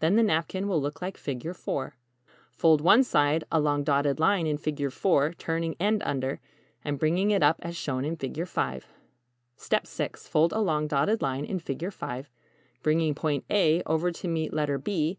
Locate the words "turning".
5.38-5.76